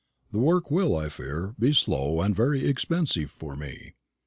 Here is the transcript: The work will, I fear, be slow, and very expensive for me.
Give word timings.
The 0.31 0.39
work 0.39 0.71
will, 0.71 0.95
I 0.97 1.09
fear, 1.09 1.53
be 1.59 1.73
slow, 1.73 2.21
and 2.21 2.35
very 2.35 2.65
expensive 2.67 3.29
for 3.29 3.55
me. 3.55 3.93